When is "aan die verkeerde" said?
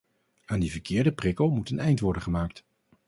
0.45-1.11